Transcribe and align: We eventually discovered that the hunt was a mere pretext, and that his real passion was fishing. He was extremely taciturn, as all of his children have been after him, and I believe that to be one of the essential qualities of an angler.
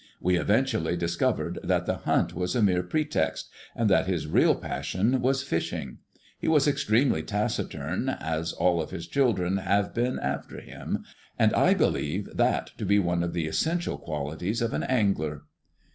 We 0.19 0.35
eventually 0.35 0.97
discovered 0.97 1.59
that 1.63 1.85
the 1.85 1.97
hunt 1.97 2.33
was 2.33 2.55
a 2.55 2.63
mere 2.63 2.81
pretext, 2.81 3.51
and 3.75 3.87
that 3.91 4.07
his 4.07 4.25
real 4.25 4.55
passion 4.55 5.21
was 5.21 5.43
fishing. 5.43 5.99
He 6.39 6.47
was 6.47 6.67
extremely 6.67 7.21
taciturn, 7.21 8.09
as 8.09 8.51
all 8.51 8.81
of 8.81 8.89
his 8.89 9.05
children 9.05 9.57
have 9.57 9.93
been 9.93 10.17
after 10.17 10.59
him, 10.59 11.03
and 11.37 11.53
I 11.53 11.75
believe 11.75 12.35
that 12.35 12.71
to 12.79 12.85
be 12.87 12.97
one 12.97 13.21
of 13.21 13.33
the 13.33 13.45
essential 13.45 13.99
qualities 13.99 14.59
of 14.59 14.73
an 14.73 14.81
angler. 14.81 15.43